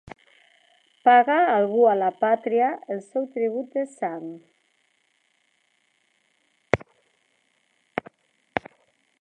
[1.07, 4.25] Pagar algú a la pàtria el seu tribut de sang.